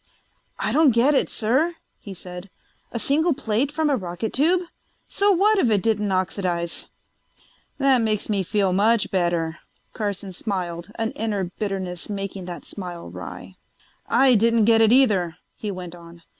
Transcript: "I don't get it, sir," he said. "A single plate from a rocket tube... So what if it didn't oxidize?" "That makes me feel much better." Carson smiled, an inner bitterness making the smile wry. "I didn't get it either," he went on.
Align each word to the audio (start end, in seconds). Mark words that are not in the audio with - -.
"I 0.57 0.71
don't 0.73 0.95
get 0.95 1.13
it, 1.13 1.29
sir," 1.29 1.75
he 1.99 2.15
said. 2.15 2.49
"A 2.91 2.97
single 2.97 3.35
plate 3.35 3.71
from 3.71 3.87
a 3.87 3.95
rocket 3.95 4.33
tube... 4.33 4.61
So 5.07 5.31
what 5.31 5.59
if 5.59 5.69
it 5.69 5.83
didn't 5.83 6.11
oxidize?" 6.11 6.87
"That 7.77 8.01
makes 8.01 8.27
me 8.27 8.41
feel 8.41 8.73
much 8.73 9.11
better." 9.11 9.59
Carson 9.93 10.33
smiled, 10.33 10.89
an 10.95 11.11
inner 11.11 11.43
bitterness 11.59 12.09
making 12.09 12.45
the 12.45 12.61
smile 12.61 13.11
wry. 13.11 13.57
"I 14.07 14.33
didn't 14.33 14.65
get 14.65 14.81
it 14.81 14.91
either," 14.91 15.37
he 15.55 15.69
went 15.69 15.93
on. 15.93 16.23